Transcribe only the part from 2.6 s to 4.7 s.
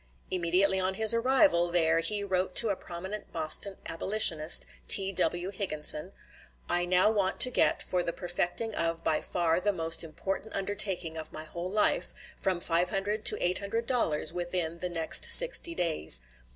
a prominent Boston abolitionist,